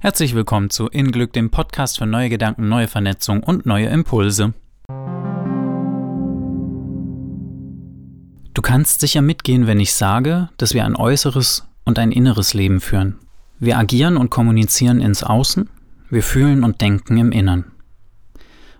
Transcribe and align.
Herzlich 0.00 0.36
willkommen 0.36 0.70
zu 0.70 0.86
In 0.86 1.10
Glück, 1.10 1.32
dem 1.32 1.50
Podcast 1.50 1.98
für 1.98 2.06
neue 2.06 2.28
Gedanken, 2.28 2.68
neue 2.68 2.86
Vernetzung 2.86 3.42
und 3.42 3.66
neue 3.66 3.88
Impulse. 3.88 4.54
Du 8.54 8.62
kannst 8.62 9.00
sicher 9.00 9.22
mitgehen, 9.22 9.66
wenn 9.66 9.80
ich 9.80 9.92
sage, 9.94 10.50
dass 10.56 10.72
wir 10.72 10.84
ein 10.84 10.94
äußeres 10.94 11.66
und 11.84 11.98
ein 11.98 12.12
inneres 12.12 12.54
Leben 12.54 12.80
führen. 12.80 13.16
Wir 13.58 13.76
agieren 13.76 14.16
und 14.16 14.30
kommunizieren 14.30 15.00
ins 15.00 15.24
Außen, 15.24 15.68
wir 16.10 16.22
fühlen 16.22 16.62
und 16.62 16.80
denken 16.80 17.18
im 17.18 17.32
Innern. 17.32 17.64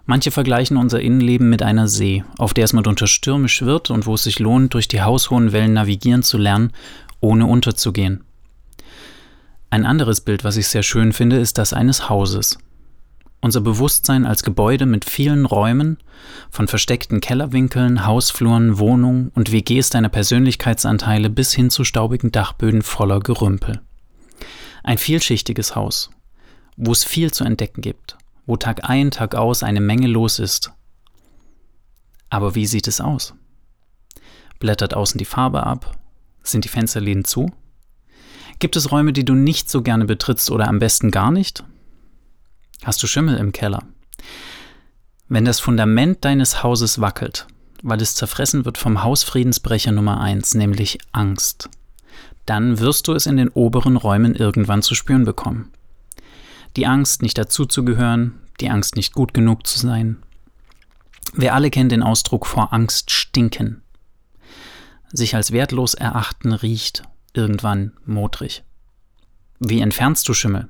Manche 0.07 0.31
vergleichen 0.31 0.77
unser 0.77 1.01
Innenleben 1.01 1.51
mit 1.51 1.65
einer 1.65 1.89
See, 1.89 2.23
auf 2.39 2.55
der 2.55 2.63
es 2.63 2.73
mitunter 2.73 3.09
stürmisch 3.09 3.63
wird 3.63 3.91
und 3.91 4.07
wo 4.07 4.15
es 4.15 4.23
sich 4.23 4.39
lohnt, 4.39 4.73
durch 4.73 4.87
die 4.87 5.03
haushohen 5.03 5.51
Wellen 5.51 5.73
navigieren 5.73 6.23
zu 6.23 6.39
lernen, 6.39 6.73
ohne 7.19 7.47
unterzugehen. 7.47 8.23
Ein 9.71 9.85
anderes 9.85 10.23
Bild, 10.23 10.45
was 10.45 10.57
ich 10.57 10.69
sehr 10.69 10.83
schön 10.83 11.13
finde, 11.13 11.37
ist 11.37 11.59
das 11.59 11.73
eines 11.73 12.09
Hauses. 12.09 12.59
Unser 13.41 13.61
Bewusstsein 13.61 14.27
als 14.27 14.43
Gebäude 14.43 14.87
mit 14.87 15.05
vielen 15.05 15.45
Räumen, 15.45 15.99
von 16.51 16.67
versteckten 16.67 17.21
Kellerwinkeln, 17.21 18.05
Hausfluren, 18.05 18.79
Wohnungen 18.79 19.31
und 19.35 19.53
WGs 19.53 19.91
deiner 19.91 20.09
Persönlichkeitsanteile 20.09 21.31
bis 21.31 21.53
hin 21.53 21.71
zu 21.71 21.85
staubigen 21.85 22.33
Dachböden 22.33 22.83
voller 22.83 23.21
Gerümpel. 23.21 23.81
Ein 24.83 24.99
vielschichtiges 24.99 25.77
Haus, 25.77 26.11
wo 26.77 26.91
es 26.91 27.05
viel 27.05 27.31
zu 27.31 27.45
entdecken 27.45 27.81
gibt, 27.81 28.17
wo 28.47 28.57
Tag 28.57 28.89
ein, 28.89 29.11
Tag 29.11 29.35
aus 29.35 29.63
eine 29.63 29.81
Menge 29.81 30.09
los 30.09 30.39
ist. 30.39 30.73
Aber 32.31 32.55
wie 32.55 32.67
sieht 32.67 32.89
es 32.89 33.01
aus? 33.01 33.35
Blättert 34.59 34.95
außen 34.95 35.19
die 35.19 35.25
Farbe 35.25 35.65
ab? 35.65 35.97
Sind 36.43 36.65
die 36.65 36.69
Fensterläden 36.69 37.25
zu? 37.25 37.53
Gibt 38.59 38.75
es 38.75 38.91
Räume, 38.91 39.13
die 39.13 39.25
du 39.25 39.35
nicht 39.35 39.71
so 39.71 39.83
gerne 39.83 40.05
betrittst 40.05 40.51
oder 40.51 40.67
am 40.67 40.81
besten 40.81 41.11
gar 41.11 41.31
nicht? 41.31 41.63
Hast 42.83 43.03
du 43.03 43.07
Schimmel 43.07 43.37
im 43.37 43.53
Keller? 43.53 43.85
Wenn 45.29 45.45
das 45.45 45.61
Fundament 45.61 46.25
deines 46.25 46.63
Hauses 46.63 47.01
wackelt, 47.01 47.47
weil 47.83 48.03
es 48.03 48.17
zerfressen 48.17 48.65
wird 48.65 48.77
vom 48.77 49.05
Hausfriedensbrecher 49.05 49.93
Nummer 49.93 50.21
1, 50.21 50.55
nämlich 50.55 50.99
Angst, 51.13 51.69
dann 52.47 52.81
wirst 52.81 53.07
du 53.07 53.13
es 53.13 53.27
in 53.27 53.37
den 53.37 53.51
oberen 53.51 53.97
Räumen 53.97 54.35
irgendwann 54.35 54.83
zu 54.83 54.95
spüren 54.95 55.25
bekommen. 55.25 55.71
Die 56.77 56.87
Angst, 56.87 57.23
nicht 57.23 57.39
dazuzugehören, 57.39 58.41
die 58.61 58.71
Angst, 58.71 58.97
nicht 58.97 59.13
gut 59.13 59.35
genug 59.35 59.67
zu 59.67 59.79
sein. 59.79 60.17
Wir 61.33 61.55
alle 61.55 61.71
kennen 61.71 61.91
den 61.91 62.03
Ausdruck 62.03 62.47
vor 62.47 62.73
Angst 62.73 63.13
stinken. 63.13 63.83
Sich 65.13 65.37
als 65.37 65.53
wertlos 65.53 65.95
erachten 65.95 66.53
riecht 66.53 67.05
irgendwann 67.39 67.93
modrig. 68.05 68.65
Wie 69.61 69.81
entfernst 69.81 70.29
du 70.29 70.35
Schimmel? 70.35 70.69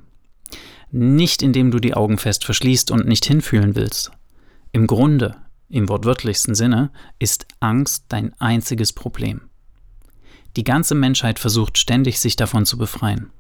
Nicht 0.90 1.42
indem 1.42 1.70
du 1.70 1.80
die 1.80 1.94
Augen 1.94 2.18
fest 2.18 2.44
verschließt 2.44 2.90
und 2.90 3.06
nicht 3.06 3.24
hinfühlen 3.24 3.74
willst. 3.74 4.12
Im 4.72 4.86
Grunde, 4.86 5.36
im 5.68 5.88
wortwörtlichsten 5.88 6.54
Sinne, 6.54 6.90
ist 7.18 7.46
Angst 7.60 8.04
dein 8.08 8.38
einziges 8.40 8.92
Problem. 8.92 9.42
Die 10.56 10.64
ganze 10.64 10.94
Menschheit 10.94 11.38
versucht 11.38 11.78
ständig, 11.78 12.20
sich 12.20 12.36
davon 12.36 12.64
zu 12.64 12.78
befreien. 12.78 13.30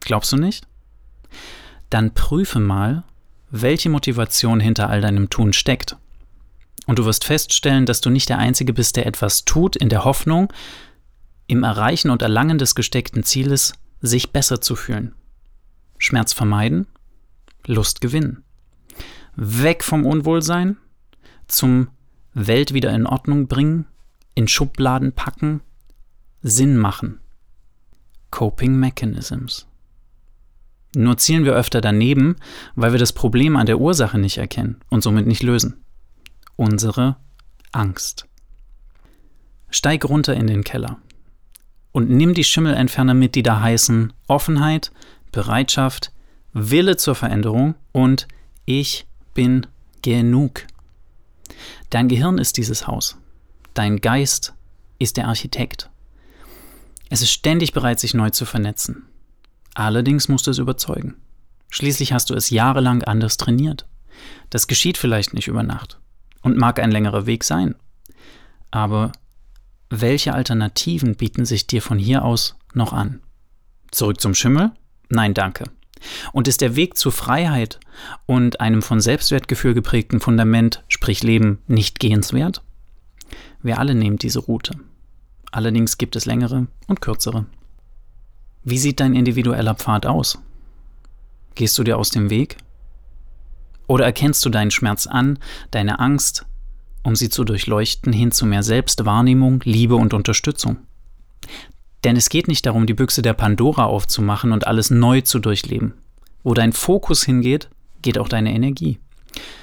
Glaubst 0.00 0.32
du 0.32 0.36
nicht? 0.36 0.66
Dann 1.90 2.14
prüfe 2.14 2.60
mal, 2.60 3.04
welche 3.50 3.88
Motivation 3.88 4.60
hinter 4.60 4.90
all 4.90 5.00
deinem 5.00 5.30
Tun 5.30 5.52
steckt. 5.52 5.96
Und 6.86 6.98
du 6.98 7.04
wirst 7.04 7.24
feststellen, 7.24 7.86
dass 7.86 8.00
du 8.00 8.10
nicht 8.10 8.28
der 8.28 8.38
Einzige 8.38 8.72
bist, 8.72 8.96
der 8.96 9.06
etwas 9.06 9.44
tut, 9.44 9.76
in 9.76 9.88
der 9.88 10.04
Hoffnung, 10.04 10.52
im 11.46 11.62
Erreichen 11.62 12.10
und 12.10 12.22
Erlangen 12.22 12.58
des 12.58 12.74
gesteckten 12.74 13.22
Zieles 13.22 13.74
sich 14.00 14.32
besser 14.32 14.60
zu 14.60 14.76
fühlen. 14.76 15.14
Schmerz 15.98 16.32
vermeiden, 16.32 16.86
Lust 17.66 18.00
gewinnen. 18.00 18.44
Weg 19.36 19.82
vom 19.82 20.06
Unwohlsein 20.06 20.76
zum 21.46 21.88
Welt 22.34 22.74
wieder 22.74 22.92
in 22.92 23.06
Ordnung 23.06 23.46
bringen, 23.46 23.86
in 24.34 24.48
Schubladen 24.48 25.12
packen, 25.12 25.60
Sinn 26.42 26.76
machen. 26.76 27.20
Coping 28.30 28.76
Mechanisms. 28.76 29.66
Nur 30.96 31.16
zielen 31.16 31.44
wir 31.44 31.54
öfter 31.54 31.80
daneben, 31.80 32.36
weil 32.74 32.92
wir 32.92 32.98
das 32.98 33.12
Problem 33.12 33.56
an 33.56 33.66
der 33.66 33.80
Ursache 33.80 34.18
nicht 34.18 34.38
erkennen 34.38 34.80
und 34.90 35.02
somit 35.02 35.26
nicht 35.26 35.42
lösen. 35.42 35.84
Unsere 36.56 37.16
Angst. 37.72 38.26
Steig 39.70 40.04
runter 40.08 40.34
in 40.34 40.46
den 40.46 40.62
Keller 40.62 40.98
und 41.94 42.10
nimm 42.10 42.34
die 42.34 42.44
Schimmelentferner 42.44 43.14
mit, 43.14 43.36
die 43.36 43.44
da 43.44 43.60
heißen 43.60 44.12
Offenheit, 44.26 44.90
Bereitschaft, 45.30 46.10
Wille 46.52 46.96
zur 46.96 47.14
Veränderung 47.14 47.76
und 47.92 48.26
ich 48.64 49.06
bin 49.32 49.68
genug. 50.02 50.66
Dein 51.90 52.08
Gehirn 52.08 52.38
ist 52.38 52.56
dieses 52.56 52.88
Haus. 52.88 53.16
Dein 53.74 54.00
Geist 54.00 54.54
ist 54.98 55.16
der 55.16 55.28
Architekt. 55.28 55.88
Es 57.10 57.22
ist 57.22 57.30
ständig 57.30 57.72
bereit, 57.72 58.00
sich 58.00 58.12
neu 58.12 58.30
zu 58.30 58.44
vernetzen. 58.44 59.06
Allerdings 59.74 60.28
musst 60.28 60.48
du 60.48 60.50
es 60.50 60.58
überzeugen. 60.58 61.14
Schließlich 61.70 62.12
hast 62.12 62.28
du 62.28 62.34
es 62.34 62.50
jahrelang 62.50 63.04
anders 63.04 63.36
trainiert. 63.36 63.86
Das 64.50 64.66
geschieht 64.66 64.98
vielleicht 64.98 65.32
nicht 65.32 65.46
über 65.46 65.62
Nacht 65.62 66.00
und 66.42 66.56
mag 66.56 66.80
ein 66.80 66.90
längerer 66.90 67.26
Weg 67.26 67.44
sein. 67.44 67.76
Aber 68.72 69.12
welche 70.00 70.34
Alternativen 70.34 71.16
bieten 71.16 71.44
sich 71.44 71.66
dir 71.66 71.82
von 71.82 71.98
hier 71.98 72.24
aus 72.24 72.56
noch 72.72 72.92
an? 72.92 73.20
Zurück 73.90 74.20
zum 74.20 74.34
Schimmel? 74.34 74.72
Nein, 75.08 75.34
danke. 75.34 75.64
Und 76.32 76.48
ist 76.48 76.60
der 76.60 76.76
Weg 76.76 76.96
zur 76.96 77.12
Freiheit 77.12 77.80
und 78.26 78.60
einem 78.60 78.82
von 78.82 79.00
Selbstwertgefühl 79.00 79.74
geprägten 79.74 80.20
Fundament, 80.20 80.82
sprich 80.88 81.22
Leben, 81.22 81.60
nicht 81.66 82.00
gehenswert? 82.00 82.62
Wir 83.62 83.78
alle 83.78 83.94
nehmen 83.94 84.18
diese 84.18 84.40
Route. 84.40 84.74
Allerdings 85.50 85.98
gibt 85.98 86.16
es 86.16 86.26
längere 86.26 86.66
und 86.86 87.00
kürzere. 87.00 87.46
Wie 88.64 88.78
sieht 88.78 89.00
dein 89.00 89.14
individueller 89.14 89.74
Pfad 89.74 90.06
aus? 90.06 90.38
Gehst 91.54 91.78
du 91.78 91.84
dir 91.84 91.96
aus 91.96 92.10
dem 92.10 92.30
Weg? 92.30 92.56
Oder 93.86 94.04
erkennst 94.06 94.44
du 94.44 94.50
deinen 94.50 94.70
Schmerz 94.70 95.06
an, 95.06 95.38
deine 95.70 96.00
Angst, 96.00 96.46
um 97.04 97.14
sie 97.14 97.28
zu 97.28 97.44
durchleuchten 97.44 98.12
hin 98.12 98.32
zu 98.32 98.46
mehr 98.46 98.62
Selbstwahrnehmung, 98.62 99.60
Liebe 99.64 99.94
und 99.94 100.14
Unterstützung. 100.14 100.78
Denn 102.02 102.16
es 102.16 102.28
geht 102.28 102.48
nicht 102.48 102.66
darum, 102.66 102.86
die 102.86 102.94
Büchse 102.94 103.22
der 103.22 103.34
Pandora 103.34 103.84
aufzumachen 103.84 104.52
und 104.52 104.66
alles 104.66 104.90
neu 104.90 105.20
zu 105.20 105.38
durchleben. 105.38 105.94
Wo 106.42 106.54
dein 106.54 106.72
Fokus 106.72 107.22
hingeht, 107.22 107.70
geht 108.02 108.18
auch 108.18 108.28
deine 108.28 108.52
Energie. 108.52 108.98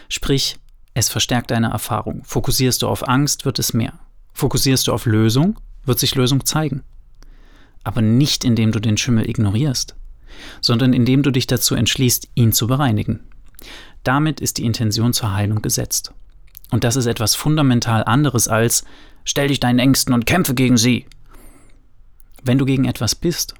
Sprich, 0.09 0.57
es 0.93 1.09
verstärkt 1.09 1.51
deine 1.51 1.69
Erfahrung. 1.69 2.23
Fokussierst 2.23 2.81
du 2.81 2.87
auf 2.87 3.07
Angst, 3.07 3.45
wird 3.45 3.59
es 3.59 3.73
mehr. 3.73 3.93
Fokussierst 4.33 4.87
du 4.87 4.93
auf 4.93 5.05
Lösung, 5.05 5.59
wird 5.85 5.99
sich 5.99 6.15
Lösung 6.15 6.45
zeigen. 6.45 6.83
Aber 7.83 8.01
nicht 8.01 8.43
indem 8.43 8.71
du 8.71 8.79
den 8.79 8.97
Schimmel 8.97 9.29
ignorierst, 9.29 9.95
sondern 10.61 10.93
indem 10.93 11.23
du 11.23 11.31
dich 11.31 11.47
dazu 11.47 11.75
entschließt, 11.75 12.29
ihn 12.35 12.53
zu 12.53 12.67
bereinigen. 12.67 13.21
Damit 14.03 14.41
ist 14.41 14.57
die 14.57 14.65
Intention 14.65 15.13
zur 15.13 15.33
Heilung 15.33 15.61
gesetzt. 15.61 16.13
Und 16.71 16.85
das 16.85 16.95
ist 16.95 17.05
etwas 17.05 17.35
fundamental 17.35 18.03
anderes 18.05 18.47
als 18.47 18.85
stell 19.23 19.49
dich 19.49 19.59
deinen 19.59 19.77
Ängsten 19.77 20.13
und 20.13 20.25
kämpfe 20.25 20.55
gegen 20.55 20.77
sie. 20.77 21.05
Wenn 22.43 22.57
du 22.57 22.65
gegen 22.65 22.85
etwas 22.85 23.13
bist, 23.13 23.53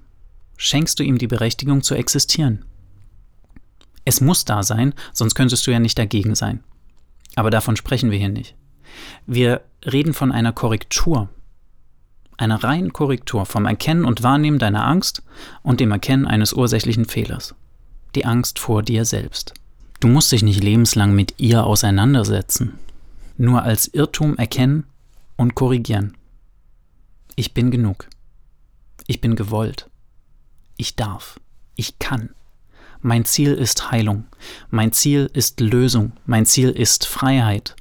schenkst 0.57 0.97
du 0.97 1.03
ihm 1.03 1.17
die 1.17 1.27
Berechtigung 1.27 1.83
zu 1.83 1.93
existieren. 1.93 2.65
Es 4.05 4.21
muss 4.21 4.45
da 4.45 4.63
sein, 4.63 4.95
sonst 5.13 5.35
könntest 5.35 5.67
du 5.67 5.71
ja 5.71 5.79
nicht 5.79 5.99
dagegen 5.99 6.33
sein. 6.33 6.63
Aber 7.35 7.51
davon 7.51 7.75
sprechen 7.75 8.11
wir 8.11 8.17
hier 8.17 8.29
nicht. 8.29 8.55
Wir 9.27 9.61
reden 9.85 10.13
von 10.13 10.31
einer 10.31 10.53
Korrektur, 10.53 11.29
einer 12.37 12.63
reinen 12.63 12.93
Korrektur 12.93 13.45
vom 13.45 13.65
Erkennen 13.65 14.05
und 14.05 14.23
Wahrnehmen 14.23 14.57
deiner 14.57 14.87
Angst 14.87 15.21
und 15.61 15.79
dem 15.79 15.91
Erkennen 15.91 16.25
eines 16.25 16.53
ursächlichen 16.53 17.05
Fehlers. 17.05 17.55
Die 18.15 18.25
Angst 18.25 18.57
vor 18.57 18.83
dir 18.83 19.05
selbst. 19.05 19.53
Du 19.99 20.07
musst 20.07 20.31
dich 20.31 20.43
nicht 20.43 20.63
lebenslang 20.63 21.13
mit 21.13 21.35
ihr 21.37 21.63
auseinandersetzen 21.65 22.79
nur 23.37 23.63
als 23.63 23.87
Irrtum 23.87 24.37
erkennen 24.37 24.85
und 25.35 25.55
korrigieren. 25.55 26.17
Ich 27.35 27.53
bin 27.53 27.71
genug. 27.71 28.07
Ich 29.07 29.21
bin 29.21 29.35
gewollt. 29.35 29.89
Ich 30.77 30.95
darf. 30.95 31.39
Ich 31.75 31.99
kann. 31.99 32.29
Mein 33.01 33.25
Ziel 33.25 33.53
ist 33.53 33.91
Heilung. 33.91 34.25
Mein 34.69 34.91
Ziel 34.91 35.29
ist 35.33 35.59
Lösung. 35.59 36.13
Mein 36.25 36.45
Ziel 36.45 36.69
ist 36.69 37.07
Freiheit. 37.07 37.75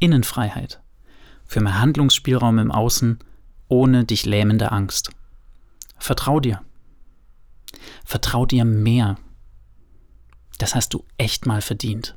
Innenfreiheit. 0.00 0.80
Für 1.46 1.60
mehr 1.60 1.80
Handlungsspielraum 1.80 2.58
im 2.58 2.72
Außen 2.72 3.18
ohne 3.68 4.04
dich 4.04 4.26
lähmende 4.26 4.72
Angst. 4.72 5.10
Vertrau 5.98 6.40
dir. 6.40 6.62
Vertrau 8.04 8.46
dir 8.46 8.64
mehr. 8.64 9.16
Das 10.58 10.74
hast 10.74 10.94
du 10.94 11.04
echt 11.18 11.46
mal 11.46 11.60
verdient. 11.60 12.16